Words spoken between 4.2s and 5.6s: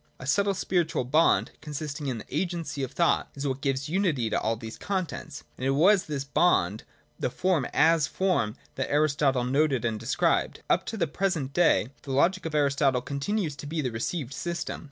to all these contents,